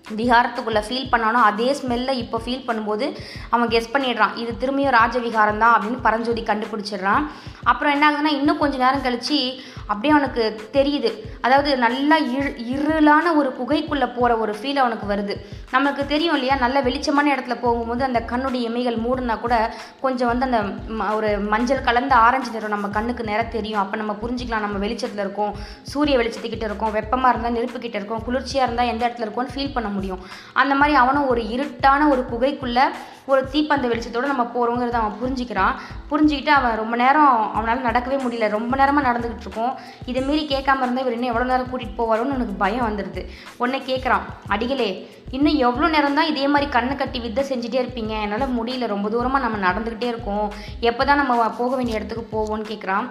விகாரத்துக்குள்ளே 0.09 0.81
ஃபீல் 0.89 1.09
பண்ணானோ 1.11 1.41
அதே 1.41 1.75
ஸ்மெல்லை 1.81 2.11
இப்போ 2.11 2.41
ஃபீல் 2.45 2.65
பண்ணும்போது 2.67 3.17
அவன் 3.49 3.67
கெஸ் 3.67 3.91
பண்ணிடுறான். 3.93 4.37
இது 4.37 4.57
திரும்பியும் 4.59 4.95
ராஜவிகாரம் 4.95 5.57
தான் 5.57 5.81
அப்படின்னு 5.81 6.01
பரஞ்சோதி 6.01 6.41
கண்டுபிடிச்சிடுறான். 6.41 7.27
அப்புறம் 7.63 7.93
என்ன 7.93 8.11
ஆகுதுன்னா 8.11 8.33
இன்னும் 8.33 8.57
கொஞ்சம் 8.57 8.79
நேரம் 8.79 9.01
கழித்து 9.01 9.59
அப்படியே 9.87 10.13
அவனுக்கு 10.13 10.69
தெரியுது. 10.73 11.11
அதாவது 11.41 11.77
நல்லா 11.77 12.15
இரு 12.15 12.55
இருளான 12.57 13.35
ஒரு 13.35 13.49
குகைக்குள்ளே 13.49 14.13
போகிற 14.13 14.37
ஒரு 14.37 14.55
ஃபீல் 14.61 14.75
அவனுக்கு 14.75 15.13
வருது. 15.13 15.35
நமக்கு 15.71 16.05
தெரியும் 16.05 16.33
இல்லையா 16.33 16.55
நல்ல 16.55 16.81
வெளிச்சமான 16.81 17.31
இடத்துல 17.35 17.59
போகும்போது 17.59 18.03
அந்த 18.03 18.19
கண்ணுடைய 18.19 18.69
இமைகள் 18.69 18.97
மூடுனா 18.97 19.39
கூட 19.39 19.75
கொஞ்சம் 20.01 20.27
வந்து 20.27 20.45
அந்த 20.45 20.61
ம- 20.93 21.15
ஒரு 21.15 21.39
மஞ்சள் 21.39 21.81
கலந்த 21.81 22.15
ஆரஞ்சு 22.15 22.51
நிறம் 22.51 22.69
நம்ம 22.69 22.87
கண்ணுக்கு 22.87 23.23
நேரம் 23.23 23.49
தெரியும். 23.49 23.79
அப்போ 23.79 23.97
நம்ம 23.97 24.17
புரிஞ்சுக்கலாம் 24.21 24.59
நம்ம 24.59 24.77
வெளிச்சத்தில் 24.77 25.19
இருக்கோம் 25.19 25.55
சூரிய 25.81 26.17
வெளிச்சத்துக்கிட்ட 26.17 26.63
இருக்கோம் 26.63 26.91
வெப்பமாக 26.91 27.39
இருந்தால் 27.39 27.63
நெருப்புக்கிட்ட 27.63 27.95
இருக்கோம் 27.95 28.23
குளிர்ச்சியாக 28.23 28.71
இருந்தால் 28.71 28.87
எந்த 28.87 29.07
இடத்துல 29.07 29.29
இருக்கோம்னு 29.29 29.55
ஃபீல் 29.55 29.73
பண்ண 29.73 29.89
முடியும். 29.97 30.21
அந்த 30.61 30.73
மாதிரி 30.81 30.95
அவனும் 31.03 31.29
ஒரு 31.33 31.43
இருட்டான 31.55 32.07
ஒரு 32.13 32.23
குகைக்குள்ளே 32.33 32.85
ஒரு 33.31 33.41
தீப்பந்த 33.53 33.85
வெளிச்சத்தோட 33.89 34.27
நம்ம 34.31 34.43
போகிறோங்கிறத 34.53 34.97
அவன் 34.99 35.17
புரிஞ்சுக்கிறான். 35.21 35.73
புரிஞ்சுக்கிட்டு 36.11 36.51
அவன் 36.57 36.79
ரொம்ப 36.81 36.95
நேரம் 37.01 37.33
அவனால் 37.57 37.85
நடக்கவே 37.87 38.17
முடியல. 38.23 38.47
ரொம்ப 38.55 38.73
நேரமாக 38.81 39.07
நடந்துக்கிட்டு 39.09 39.45
இருக்கோம். 39.47 39.73
இதை 40.09 40.21
மீறி 40.27 40.43
கேட்காம 40.53 40.83
இருந்தால் 40.85 41.05
இவர் 41.05 41.15
இன்னும் 41.17 41.31
எவ்வளோ 41.31 41.47
நேரம் 41.51 41.71
கூட்டிகிட்டு 41.71 41.99
போவாரோன்னு 42.01 42.37
எனக்கு 42.37 42.55
பயம் 42.63 42.87
வந்துடுது 42.87 43.23
உடனே 43.61 43.81
கேட்குறான் 43.89 44.25
அடிகளே 44.55 44.89
இன்னும் 45.37 45.59
எவ்வளோ 45.67 45.87
நேரம் 45.95 46.17
தான் 46.19 46.29
இதே 46.31 46.45
மாதிரி 46.53 46.67
கண்ணை 46.75 46.95
கட்டி 47.01 47.19
வித்தை 47.25 47.43
செஞ்சுட்டே 47.49 47.81
இருப்பீங்க? 47.81 48.13
என்னால் 48.23 48.55
முடியல. 48.57 48.87
ரொம்ப 48.93 49.09
தூரமாக 49.13 49.43
நம்ம 49.45 49.59
நடந்துக்கிட்டே 49.67 50.09
இருக்கோம். 50.13 50.47
எப்போ 50.89 51.03
தான் 51.09 51.21
நம்ம 51.21 51.49
போக 51.59 51.71
வேண்டிய 51.75 51.99
இடத்துக்கு 51.99 52.25
போவோம்னு 52.35 52.69
கேட்குறான். 52.71 53.07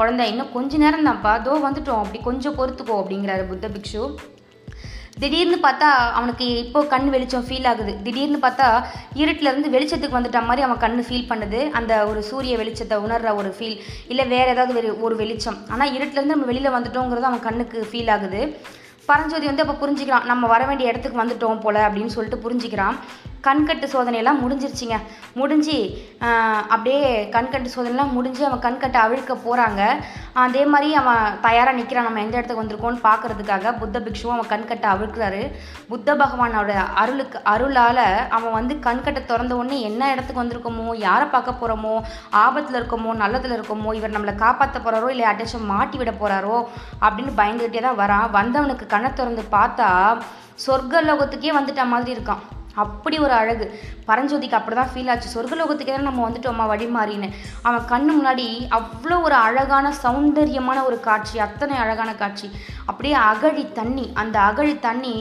குழந்தை 0.00 0.26
இன்னும் 0.32 0.54
கொஞ்ச 0.56 0.78
நேரம் 0.84 1.06
தான்ப்பா 1.08 1.32
தோ 1.46 1.54
வந்துட்டோம். 1.68 2.02
அப்படி 2.04 2.20
கொஞ்சம் 2.28 2.58
பொறுத்துக்கோ 2.60 3.00
அப்படிங்கிறாரு 3.02 3.44
புத்த 3.52 3.68
பிக்ஷு. 3.76 4.04
திடீர்னு 5.22 5.58
பார்த்தா 5.66 5.88
அவனுக்கு 6.18 6.46
இப்போ 6.64 6.80
கண் 6.92 7.06
வெளிச்சம் 7.14 7.46
ஃபீல் 7.48 7.68
ஆகுது. 7.70 7.92
திடீர்னு 8.06 8.38
பார்த்தா 8.44 8.66
இருட்டிலேருந்து 9.22 9.72
வெளிச்சத்துக்கு 9.74 10.18
வந்துட்ட 10.18 10.40
மாதிரி 10.48 10.64
அவன் 10.66 10.82
கண் 10.84 10.98
ஃபீல் 11.06 11.28
பண்ணுது. 11.30 11.60
அந்த 11.78 11.92
ஒரு 12.10 12.20
சூரிய 12.30 12.56
வெளிச்சத்தை 12.62 12.98
உணர்ற 13.06 13.30
ஒரு 13.40 13.52
ஃபீல் 13.58 13.78
இல்லை 14.12 14.26
வேறு 14.34 14.52
ஏதாவது 14.54 14.74
ஒரு 14.80 14.90
ஒரு 15.06 15.16
வெளிச்சம். 15.22 15.58
ஆனால் 15.74 15.94
இருட்டிலேருந்து 15.98 16.36
நம்ம 16.36 16.50
வெளியில் 16.52 16.76
வந்துட்டோங்கிறது 16.76 17.30
அவன் 17.30 17.46
கண்ணுக்கு 17.48 17.80
ஃபீல் 17.92 18.12
ஆகுது. 18.16 18.42
பரஞ்சோதி 19.10 19.46
வந்து 19.50 19.64
அப்போ 19.64 19.76
புரிஞ்சுக்கிறான். 19.82 20.28
நம்ம 20.30 20.46
வர 20.54 20.62
வேண்டிய 20.70 20.90
இடத்துக்கு 20.90 21.22
வந்துட்டோம் 21.22 21.62
போல் 21.64 21.86
அப்படின்னு 21.88 22.14
சொல்லிட்டு 22.16 22.42
புரிஞ்சுக்கிறான். 22.46 22.96
கண்கட்டு 23.46 23.86
சோதனையெல்லாம் 23.92 24.40
முடிஞ்சிருச்சுங்க. 24.42 24.96
முடிஞ்சு 25.40 25.76
அப்படியே 26.74 27.02
கண்கட்டு 27.34 27.68
சோதனைலாம் 27.74 28.14
முடிஞ்சு 28.16 28.42
அவன் 28.48 28.62
கண்கட்டை 28.66 28.98
அவிழ்க்க 29.06 29.34
போகிறாங்க 29.46 29.82
அதே 30.44 30.62
மாதிரி 30.72 30.88
அவன் 31.00 31.36
தயாராக 31.46 31.76
நிற்கிறான் 31.78 32.06
நம்ம 32.08 32.22
எந்த 32.24 32.36
இடத்துக்கு 32.36 32.62
வந்திருக்கோம்னு 32.62 33.04
பார்க்கறதுக்காக 33.08 33.72
புத்த 33.80 34.02
பிக்ஷுவும் 34.06 34.34
அவன் 34.36 34.50
கண்கட்டை 34.52 34.88
அவிழ்க்கிறாரு. 34.94 35.42
புத்த 35.92 36.16
பகவானோட 36.22 36.72
அருளுக்கு 37.02 37.40
அருளால் 37.52 38.04
அவன் 38.38 38.56
வந்து 38.58 38.76
கண்கட்டை 38.88 39.22
திறந்த 39.30 39.54
உடனே 39.60 39.78
என்ன 39.90 40.10
இடத்துக்கு 40.14 40.42
வந்திருக்கோமோ 40.42 40.96
யாரை 41.06 41.28
பார்க்க 41.36 41.60
போகிறோமோ 41.62 41.94
ஆபத்தில் 42.44 42.80
இருக்கோமோ 42.80 43.14
நல்லதில் 43.22 43.56
இருக்கோமோ 43.58 43.96
இவர் 44.00 44.14
நம்மளை 44.16 44.36
காப்பாற்ற 44.44 44.78
போகிறாரோ 44.80 45.10
இல்லை 45.14 45.24
யார்ட்டாச்சும் 45.26 45.70
மாட்டி 45.72 45.98
விட 46.02 46.14
போகிறாரோ 46.20 46.58
அப்படின்னு 47.06 47.38
பயந்துகிட்டே 47.40 47.82
தான் 47.86 48.00
வரான். 48.02 48.28
வந்தவனுக்கு 48.38 48.86
கண்ணை 48.94 49.10
திறந்து 49.12 49.44
பார்த்தா 49.56 49.88
சொர்க்க 50.66 51.08
லோகத்துக்கே 51.08 51.50
வந்துட்ட 51.56 51.82
மாதிரி 51.94 52.12
இருக்கான். 52.16 52.44
அப்படி 52.84 53.16
ஒரு 53.26 53.34
அழகு. 53.40 53.66
பரஞ்சோதிக்கு 54.08 54.58
அப்படி 54.58 54.76
தான் 54.78 54.90
ஃபீல் 54.92 55.10
ஆச்சு. 55.12 55.28
சொர்க்கலோகத்துக்கே 55.34 55.96
நம்ம 56.08 56.22
வந்துட்டோம்மா 56.26 56.66
வழி 56.72 56.86
மாறின்னு 56.96 57.28
அவன் 57.66 57.86
கண்ணு 57.92 58.12
முன்னாடி 58.18 58.46
அவ்வளோ 58.78 59.16
ஒரு 59.26 59.36
அழகான 59.46 59.92
சௌந்தரியமான 60.04 60.78
ஒரு 60.88 60.98
காட்சி 61.08 61.36
அத்தனை 61.46 61.76
அழகான 61.84 62.10
காட்சி. 62.22 62.48
அப்படியே 62.90 63.16
அகழி 63.30 63.64
தண்ணி 63.78 64.06
அந்த 64.22 64.36
அகழி 64.48 64.74
தண்ணி 64.86 65.14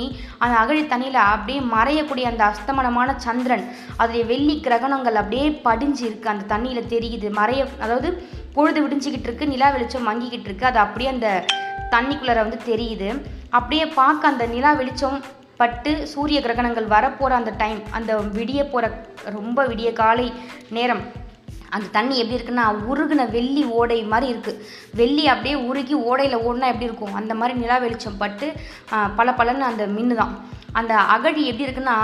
அந்த 0.44 0.56
அகழி 0.64 0.84
தண்ணியில் 0.94 1.22
அப்படியே 1.34 1.62
மறையக்கூடிய 1.76 2.26
அந்த 2.32 2.44
அஸ்தமனமான 2.52 3.16
சந்திரன் 3.26 3.66
அதுடைய 4.00 4.24
வெள்ளி 4.32 4.58
கிரகணங்கள் 4.68 5.22
அப்படியே 5.24 5.48
படிஞ்சு 5.68 6.04
இருக்குது 6.10 6.34
அந்த 6.36 6.48
தண்ணியில் 6.54 6.92
தெரியுது. 6.96 7.30
மறைய 7.40 7.64
அதாவது 7.86 8.10
பொழுது 8.58 8.80
விடிஞ்சிக்கிட்டு 8.84 9.28
இருக்கு 9.30 9.54
நிலா 9.54 9.68
வெளிச்சம் 9.74 10.08
மங்கிக்கிட்டு 10.10 10.50
இருக்கு. 10.50 10.66
அது 10.70 10.80
அப்படியே 10.86 11.10
அந்த 11.16 11.30
தண்ணிக்குள்ளார 11.94 12.40
வந்து 12.46 12.60
தெரியுது. 12.70 13.10
அப்படியே 13.58 13.86
பார்க்க 14.00 14.32
அந்த 14.32 14.46
நிலா 14.54 14.72
வெளிச்சம் 14.80 15.20
பட்டு 15.60 15.92
சூரிய 16.08 16.40
கிரகணங்கள் 16.42 16.92
வரப்போகிற 16.92 17.34
அந்த 17.36 17.52
டைம் 17.58 17.82
அந்த 17.92 18.12
விடிய 18.34 18.64
போகிற 18.70 18.88
ரொம்ப 19.32 19.66
விடிய 19.68 19.94
காலை 19.94 20.28
நேரம் 20.70 21.04
அந்த 21.72 21.88
தண்ணி 21.88 22.18
எப்படி 22.18 22.38
இருக்குன்னா 22.38 22.66
உருகுன 22.88 23.30
வெள்ளி 23.30 23.64
ஓடை 23.72 24.04
மாதிரி 24.04 24.28
இருக்குது 24.34 24.62
வெள்ளி 24.94 25.28
அப்படியே 25.28 25.56
உருகி 25.70 25.96
ஓடையில் 26.10 26.44
ஓடினா 26.44 26.68
எப்படி 26.68 26.86
இருக்கும்? 26.86 27.16
அந்த 27.16 27.34
மாதிரி 27.34 27.60
நிலா 27.60 27.78
வெளிச்சம் 27.78 28.18
பட்டு 28.18 28.48
பல 29.16 29.32
பலன்னு 29.32 29.62
அந்த 29.62 29.86
மின்னு 29.88 30.16
தான் 30.16 30.34
அந்த 30.74 30.94
அகழி 31.10 31.44
எப்படி 31.46 31.68
இருக்குன்னா 31.68 31.98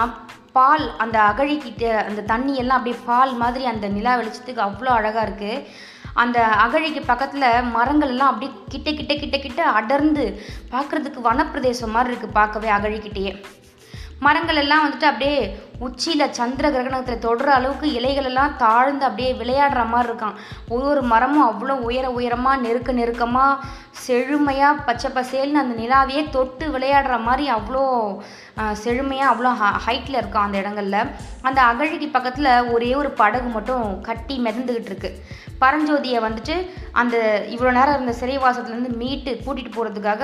பால் 0.51 0.85
அந்த 0.97 1.17
அகழிக்கிட்ட 1.21 1.85
அந்த 2.03 2.21
தண்ணி 2.23 2.55
எல்லாம் 2.55 2.77
அப்படியே 2.77 2.97
பால் 3.05 3.33
மாதிரி 3.35 3.65
அந்த 3.65 3.87
நிலா 3.87 4.13
வெளிச்சத்துக்கு 4.17 4.67
அவ்வளோ 4.67 4.91
அழகாக 4.93 5.25
இருக்குது 5.25 5.63
அந்த 6.13 6.37
அகழிக்கு 6.63 7.01
பக்கத்தில் 7.05 7.69
மரங்கள் 7.75 8.09
எல்லாம் 8.09 8.31
அப்படியே 8.31 8.51
கிட்ட 8.69 8.89
கிட்ட 8.91 9.13
கிட்ட 9.15 9.37
கிட்ட 9.37 9.61
அடர்ந்து 9.79 10.23
பார்க்குறதுக்கு 10.71 11.21
வனப்பிரதேசம் 11.29 11.93
மாதிரி 11.95 12.11
இருக்குது 12.11 12.37
பார்க்கவே 12.39 12.69
அகழிக்கிட்டேயே. 12.69 13.33
மரங்கள் 14.19 14.55
எல்லாம் 14.55 14.83
வந்துட்டு 14.83 15.07
அப்படியே 15.11 15.37
உச்சியில் 15.79 16.31
சந்திர 16.31 16.69
கிரகணத்தில் 16.69 17.23
தொடுற 17.25 17.45
அளவுக்கு 17.45 17.87
இலைகள் 17.93 18.23
எல்லாம் 18.23 18.55
தாழ்ந்து 18.57 19.05
அப்படியே 19.05 19.31
விளையாடுற 19.33 19.81
மாதிரி 19.89 20.09
இருக்கான். 20.11 20.37
ஒரு 20.69 20.85
ஒரு 20.85 21.01
மரமும் 21.01 21.47
அவ்வளோ 21.49 21.75
உயர 21.87 22.11
உயரமாக 22.11 22.61
நெருக்க 22.61 22.91
நெருக்கமாக 22.91 23.61
செழுமையாக 24.05 24.81
பச்சை 24.87 25.11
பசேல்னு 25.11 25.61
அந்த 25.63 25.75
நிலாவையே 25.81 26.29
தொட்டு 26.29 26.67
விளையாடுற 26.77 27.21
மாதிரி 27.21 27.45
அவ்வளோ 27.49 27.83
செழுமையாக 28.71 29.31
அவ்வளோ 29.33 29.51
ஹைட்டில் 29.85 30.19
இருக்கான் 30.21 30.47
அந்த 30.47 30.57
இடங்கள்ல. 30.61 30.97
அந்த 31.41 31.59
அகழிக்கு 31.61 32.09
பக்கத்தில் 32.09 32.69
ஒரே 32.73 32.95
ஒரு 32.95 33.11
படகு 33.21 33.47
மட்டும் 33.47 34.01
கட்டி 34.01 34.37
மிதந்துக்கிட்டு 34.37 34.91
இருக்கு. 34.91 35.11
பரஞ்சோதியை 35.61 36.19
வந்துட்டு 36.25 36.55
அந்த 36.91 37.17
இவ்வளோ 37.53 37.71
நேரம் 37.71 37.95
இருந்த 37.95 38.13
சிறைவாசத்துலேருந்து 38.21 38.97
மீட்டு 39.01 39.31
கூட்டிகிட்டு 39.45 39.75
போகிறதுக்காக 39.75 40.23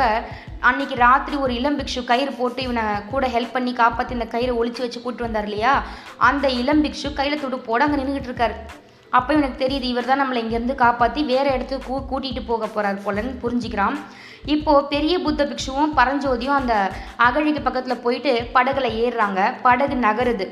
அன்னைக்கு 0.70 0.96
ராத்திரி 0.96 1.38
ஒரு 1.38 1.54
இளம் 1.54 1.78
பிக்ஷு 1.80 2.02
கயிறு 2.06 2.32
போட்டு 2.32 2.62
இவனை 2.62 2.84
கூட 3.12 3.28
ஹெல்ப் 3.28 3.54
பண்ணி 3.54 3.74
காப்பாற்றி 3.74 4.14
இந்த 4.18 4.28
கயிறை 4.34 4.54
ஒழிச்சு 4.60 4.82
வச்சு 4.82 5.02
கூட்டு 5.02 5.24
இருந்தார் 5.40 5.50
இல்லையா 5.50 5.74
அந்த 6.30 6.46
இளம் 6.62 6.84
பிக்ஷு 6.86 7.10
கையில் 7.20 7.44
துடுப்போட 7.44 7.82
அங்கே 7.86 8.00
நின்றுக்கிட்டு 8.00 8.32
இருக்காரு. 8.32 8.56
அப்போ 9.18 9.30
இவனுக்கு 9.36 9.62
தெரியுது 9.62 9.86
இவர் 9.92 10.10
தான் 10.10 10.20
நம்மளை 10.22 10.40
இங்கேருந்து 10.44 10.76
காப்பாற்றி 10.82 11.22
வேற 11.30 11.46
இடத்துக்கு 11.56 11.88
கூ 11.90 11.96
கூட்டிகிட்டு 12.10 12.42
போக 12.50 12.66
போகிறார் 12.66 13.04
போலன்னு 13.06 13.32
புரிஞ்சுக்கிறான். 13.44 13.96
இப்போது 14.54 14.88
பெரிய 14.92 15.16
புத்த 15.24 15.44
பிக்ஷுவும் 15.52 15.96
பரஞ்சோதியும் 16.00 16.58
அந்த 16.58 16.74
அகழிக்கு 17.28 17.62
பக்கத்தில் 17.68 18.04
போயிட்டு 18.04 18.34
படகுல 18.56 18.90
ஏறுறாங்க. 19.04 19.40
படகு 19.66 19.96
நகருது. 20.06 20.48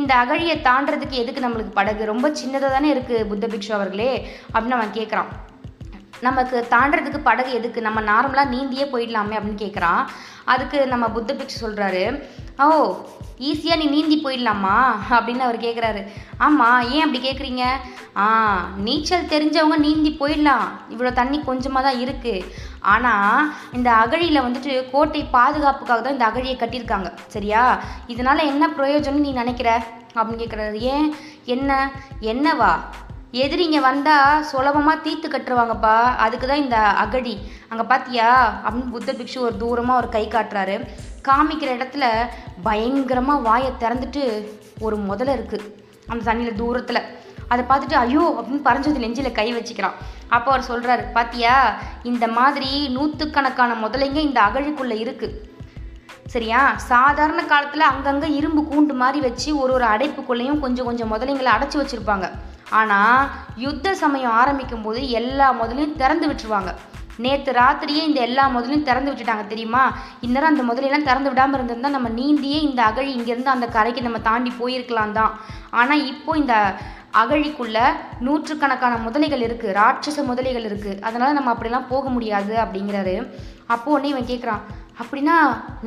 இந்த 0.00 0.12
அகழியை 0.22 0.56
தாண்டறதுக்கு 0.68 1.16
எதுக்கு 1.22 1.46
நம்மளுக்கு 1.46 1.72
படகு? 1.78 2.02
ரொம்ப 2.12 2.28
சின்னதாக 2.40 2.72
தானே 2.76 2.90
இருக்குது 2.94 3.26
புத்த 3.32 3.46
பிக்ஷு 3.54 3.72
அவர்களே 3.78 4.12
அப்படின்னு 4.52 4.78
அவன் 4.78 4.96
கேட்குறான் 4.98 5.30
நமக்கு 6.26 6.56
தாண்டறதுக்கு 6.70 7.20
படகு 7.28 7.50
எதுக்கு? 7.58 7.80
நம்ம 7.86 8.00
நார்மலாக 8.10 8.52
நீந்தியே 8.54 8.84
போயிடலாமே 8.92 9.36
அப்படின்னு 9.38 9.64
கேட்குறான் 9.64 10.02
அதுக்கு 10.52 10.78
நம்ம 10.92 11.08
புத்த 11.08 11.34
பிக்ஷு 11.34 11.56
சொல்கிறாரு 11.64 12.04
ஓ 12.64 12.66
ஈஸியாக 13.48 13.78
நீ 13.80 13.86
நீந்தி 13.94 14.16
போயிடலாமா? 14.24 14.74
அப்படின்னு 15.16 15.44
அவர் 15.46 15.58
கேட்குறாரு 15.64 16.00
ஆமாம் 16.46 16.82
ஏன் 16.90 17.04
அப்படி 17.04 17.20
கேட்குறீங்க 17.26 17.64
ஆ 18.16 18.26
நீச்சல் 18.86 19.30
தெரிஞ்சவங்க 19.32 19.76
நீந்தி 19.76 20.10
போயிடலாம். 20.20 20.66
இவ்வளோ 20.90 21.12
தண்ணி 21.12 21.38
கொஞ்சமாக 21.48 21.86
தான் 21.86 22.00
இருக்குது 22.04 22.46
ஆனால் 22.94 23.48
இந்த 23.72 23.88
அகழியில் 24.02 24.44
வந்துட்டு 24.46 24.74
கோட்டை 24.90 25.22
பாதுகாப்புக்காக 25.36 26.00
தான் 26.00 26.16
இந்த 26.18 26.28
அகழியை 26.30 26.56
கட்டியிருக்காங்க. 26.58 27.10
சரியா? 27.26 27.62
இதனால் 28.06 28.48
என்ன 28.52 28.66
பிரயோஜனம் 28.78 29.24
நீ 29.26 29.32
நினைக்கிற? 29.32 29.70
அப்படின்னு 30.14 30.42
கேட்குறாரு 30.42 30.78
ஏன்? 30.94 31.08
என்ன? 31.56 31.90
என்னவா? 32.32 32.72
எதிரிங்க 33.32 33.80
வந்தால் 33.80 34.42
சுலபமாக 34.42 35.02
தீர்த்து 35.02 35.28
கட்டுருவாங்கப்பா. 35.28 35.94
அதுக்கு 36.24 36.46
தான் 36.46 36.62
இந்த 36.62 36.78
அகழி 37.02 37.32
அங்கே 37.68 37.84
பார்த்தியா 37.92 38.26
அப்படின்னு 38.64 38.92
புத்த 38.94 39.12
பிக்ஷு 39.12 39.38
ஒரு 39.38 39.54
தூரமாக 39.56 40.00
ஒரு 40.00 40.08
கை 40.08 40.24
காட்டுறாரு. 40.26 40.74
காமிக்கிற 41.28 41.70
இடத்துல 41.78 42.04
பயங்கரமாக 42.62 43.44
வாயை 43.48 43.70
திறந்துட்டு 43.82 44.22
ஒரு 44.80 44.96
முதல 44.96 45.36
இருக்குது 45.36 45.66
அந்த 46.08 46.32
தண்ணியில் 46.32 46.60
தூரத்தில். 46.62 47.00
அதை 47.48 47.64
பார்த்துட்டு 47.64 47.96
ஐயோ! 47.96 48.34
அப்படின்னு 48.38 48.66
பறஞ்சது 48.68 49.04
நெஞ்சில் 49.04 49.36
கை 49.40 49.54
வச்சுக்கிறான். 49.54 49.96
அப்போ 50.28 50.50
அவர் 50.52 50.68
சொல்கிறாரு 50.70 51.02
பாத்தியா? 51.12 51.54
இந்த 52.02 52.26
மாதிரி 52.28 52.88
நூற்றுக்கணக்கான 52.88 53.74
முதலைங்க 53.74 54.20
இந்த 54.20 54.40
அகழிக்குள்ளே 54.40 54.98
இருக்குது 55.04 55.38
சரியா? 56.26 56.60
சாதாரண 56.76 57.44
காலத்தில் 57.44 57.90
அங்கங்கே 57.92 58.28
இரும்பு 58.38 58.62
கூண்டு 58.62 58.94
மாதிரி 58.94 59.20
வச்சு 59.20 59.58
ஒரு 59.58 59.72
ஒரு 59.72 59.84
அடைப்புக்குள்ளேயும் 59.84 60.60
கொஞ்சம் 60.60 60.84
கொஞ்சம் 60.84 61.12
முதலைங்களை 61.14 61.50
அடைச்சி 61.56 61.78
வச்சுருப்பாங்க. 61.78 62.26
ஆனால் 62.80 63.28
யுத்த 63.64 63.94
சமயம் 64.02 64.36
ஆரம்பிக்கும் 64.40 64.86
போது 64.86 65.00
எல்லா 65.20 65.48
முதலையும் 65.60 66.00
திறந்து 66.02 66.26
விட்டுருவாங்க. 66.30 66.72
நேற்று 67.24 67.52
ராத்திரியே 67.58 68.02
இந்த 68.08 68.20
எல்லா 68.26 68.44
முதலையும் 68.54 68.86
திறந்து 68.88 69.10
விட்டுட்டாங்க 69.12 69.44
தெரியுமா? 69.46 69.82
இந்நேரம் 70.26 70.52
அந்த 70.52 70.62
முதலையெல்லாம் 70.68 71.08
திறந்து 71.08 71.30
விடாமல் 71.32 71.56
இருந்திருந்தால் 71.58 71.96
நம்ம 71.96 72.08
நீந்தியே 72.20 72.58
இந்த 72.68 72.80
அகழி 72.88 73.10
இங்கேருந்து 73.18 73.54
அந்த 73.54 73.66
கரைக்கு 73.76 74.06
நம்ம 74.06 74.20
தாண்டி 74.28 74.52
போயிருக்கலாம் 74.60 75.16
தான். 75.18 75.34
ஆனால் 75.80 76.04
இப்போ 76.12 76.32
இந்த 76.42 76.54
அகழிக்குள்ள 77.20 77.78
நூற்றுக்கணக்கான 78.26 78.94
முதலைகள் 79.06 79.44
இருக்குது 79.46 79.76
ராட்சச 79.80 80.18
முதலைகள் 80.30 80.66
இருக்குது 80.68 81.00
அதனால் 81.08 81.36
நம்ம 81.38 81.52
அப்படிலாம் 81.54 81.90
போக 81.94 82.08
முடியாது 82.16 82.54
அப்படிங்கிறாரு. 82.64 83.16
அப்போ 83.74 83.88
உடனே 83.96 84.12
இவன் 84.14 84.30
கேட்குறான் 84.32 84.62
அப்படின்னா 85.02 85.36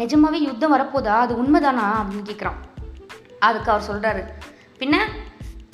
நிஜமாவே 0.01 0.39
யுத்தம் 0.49 0.75
வரப்போதா? 0.75 1.15
அது 1.25 1.33
உண்மைதானா? 1.43 1.87
அப்படின்னு 2.01 2.29
கேட்குறான் 2.31 2.59
அதுக்கு 3.47 3.71
அவர் 3.73 3.89
சொல்கிறாரு 3.89 4.21
பின்ன 4.79 4.95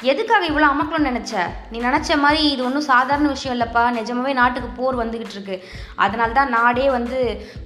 எதுக்காக 0.09 0.43
இவ்வளோ 0.49 0.67
அமக்கலம்னு 0.73 1.09
நினச்ச? 1.09 1.33
நீ 1.71 1.77
நினச்ச 1.87 2.17
மாதிரி 2.21 2.39
இது 2.51 2.61
ஒன்றும் 2.67 2.87
சாதாரண 2.91 3.27
விஷயம் 3.33 3.55
இல்லைப்பா. 3.55 3.83
நிஜமாவே 3.97 4.31
நாட்டுக்கு 4.39 4.69
போர் 4.77 4.95
வந்துக்கிட்டு 5.01 5.35
இருக்கு. 5.37 5.55
அதனால 6.03 6.35
தான் 6.37 6.53
நாடே 6.57 6.85
வந்து 6.95 7.17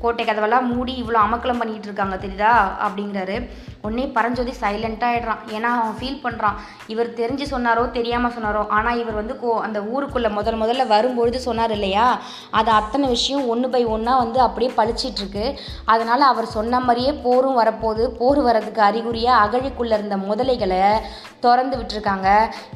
கோட்டை 0.02 0.24
கதவெல்லாம் 0.26 0.68
மூடி 0.72 0.94
இவ்வளோ 1.04 1.20
அமக்கலம் 1.26 1.62
பண்ணிக்கிட்டு 1.62 1.90
இருக்காங்க 1.90 2.18
தெரியுதா? 2.26 2.54
அப்படிங்கிறாரு. 2.86 3.38
உடனே 3.86 4.06
பரஞ்சோதி 4.18 4.54
சைலண்ட்டாக 4.62 5.14
ஆகிடுறான் 5.14 5.42
ஏன்னா 5.56 5.70
அவன் 5.80 5.98
ஃபீல் 5.98 6.22
பண்ணுறான் 6.26 6.56
இவர் 6.94 7.10
தெரிஞ்சு 7.20 7.46
சொன்னாரோ 7.54 7.84
தெரியாமல் 7.98 8.34
சொன்னாரோ 8.36 8.62
ஆனால் 8.78 9.00
இவர் 9.02 9.20
வந்து 9.22 9.36
கோ 9.42 9.50
அந்த 9.68 9.80
ஊருக்குள்ளே 9.94 10.30
முதல் 10.38 10.60
முதல்ல 10.62 10.86
வரும்பொழுது 10.94 11.40
சொன்னார் 11.48 11.74
இல்லையா? 11.78 12.08
அது 12.60 12.72
அத்தனை 12.80 13.08
விஷயம் 13.16 13.48
ஒன்று 13.54 13.70
பை 13.76 13.84
ஒன்றா 13.96 14.16
வந்து 14.24 14.42
அப்படியே 14.48 14.72
பழிச்சிட்ருக்கு 14.80 15.46
அதனால் 15.94 16.30
அவர் 16.32 16.54
சொன்ன 16.58 16.82
மாதிரியே 16.88 17.14
போரும் 17.28 17.60
வரப்போகுது. 17.62 18.06
போர் 18.20 18.42
வர்றதுக்கு 18.50 18.84
அறிகுறியாக 18.90 19.44
அகழிக்குள்ளே 19.46 19.96
இருந்த 20.00 20.18
முதலைகளை 20.28 20.84
திறந்து 21.46 21.76
விட்டுருக்காங்க. 21.80 22.25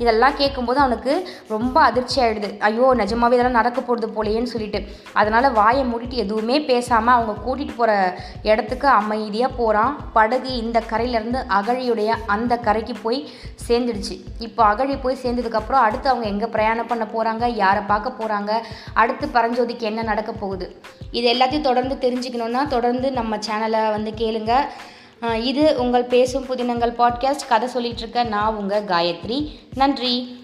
இதெல்லாம் 0.04 0.38
கேட்கும்போது 0.42 0.80
அவனுக்கு 0.84 1.14
ரொம்ப 1.54 1.78
அதிர்ச்சி 1.90 2.18
ஆயிடுது. 2.24 2.50
ஐயோ 2.70 2.88
நிஜமாவே 3.02 3.36
இதெல்லாம் 3.38 3.60
நடக்க 3.60 3.80
போகிறது 3.82 4.10
போலையேன்னு 4.18 4.54
சொல்லிட்டு. 4.54 4.82
அதனால் 5.20 5.48
வாயை 5.60 5.84
மூடிட்டு 5.92 6.22
எதுவுமே 6.26 6.58
பேசாமல் 6.72 7.16
அவங்க 7.18 7.36
கூட்டிகிட்டு 7.46 7.76
போகிற 7.80 7.92
இடத்துக்கு 8.50 8.90
அமைதியாக 9.00 9.58
போகிறான் 9.60 9.94
படகு 10.18 10.52
இந்த 10.64 10.80
கரையிலேருந்து 10.92 11.42
அகழியுடைய 11.60 12.10
அந்த 12.36 12.54
கரைக்கு 12.68 12.96
போய் 13.06 13.20
சேர்ந்துடுச்சு. 13.68 14.16
இப்போ 14.48 14.62
அகழி 14.72 14.98
போய் 15.06 15.22
சேர்ந்ததுக்கப்புறம் 15.24 15.86
அடுத்து 15.88 16.08
அவங்க 16.14 16.28
எங்கே 16.34 16.48
பிரயாணம் 16.56 16.92
பண்ண 16.92 17.04
போகிறாங்க 17.16 17.46
யாரை 17.64 17.82
பார்க்க 17.92 18.20
போகிறாங்க 18.20 18.52
அடுத்து 19.02 19.26
பரஞ்சோதிக்கு 19.36 19.90
என்ன 19.92 20.04
நடக்க 20.12 20.32
போகுது? 20.44 20.68
இது 21.18 21.26
எல்லாத்தையும் 21.34 21.68
தொடர்ந்து 21.68 21.96
தெரிஞ்சுக்கணுன்னா 22.06 22.62
தொடர்ந்து 22.76 23.08
நம்ம 23.20 23.38
சேனலை 23.48 23.82
வந்து 23.96 24.12
கேளுங்கள் 24.22 24.66
இது 25.42 25.76
உங்கள் 25.80 26.04
பேசும் 26.04 26.46
புதினங்கள் 26.46 26.96
பாட்காஸ்ட் 26.98 27.48
கதை 27.48 27.68
சொல்லிட்டு 27.68 28.00
இருக்க 28.00 28.24
நான் 28.24 28.56
உங்கள் 28.56 28.84
காயத்ரி. 28.84 29.52
நன்றி. 29.74 30.40